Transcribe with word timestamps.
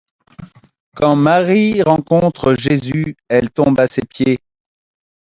Quand 0.95 1.15
Marie 1.15 1.83
rencontre 1.83 2.55
Jésus, 2.55 3.15
elle 3.29 3.51
tombe 3.51 3.79
à 3.79 3.85
ses 3.85 4.01
pieds. 4.01 4.39